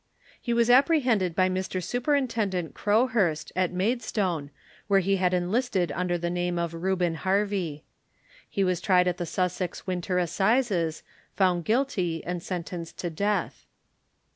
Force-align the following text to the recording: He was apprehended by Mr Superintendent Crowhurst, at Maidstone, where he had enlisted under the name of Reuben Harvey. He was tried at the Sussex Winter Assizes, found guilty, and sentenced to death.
He 0.41 0.51
was 0.51 0.67
apprehended 0.71 1.35
by 1.35 1.47
Mr 1.47 1.79
Superintendent 1.79 2.73
Crowhurst, 2.73 3.51
at 3.55 3.71
Maidstone, 3.71 4.49
where 4.87 4.99
he 4.99 5.17
had 5.17 5.31
enlisted 5.31 5.91
under 5.91 6.17
the 6.17 6.31
name 6.31 6.57
of 6.57 6.73
Reuben 6.73 7.13
Harvey. 7.13 7.83
He 8.49 8.63
was 8.63 8.81
tried 8.81 9.07
at 9.07 9.17
the 9.17 9.27
Sussex 9.27 9.85
Winter 9.85 10.17
Assizes, 10.17 11.03
found 11.35 11.65
guilty, 11.65 12.23
and 12.25 12.41
sentenced 12.41 12.97
to 12.97 13.11
death. 13.11 13.67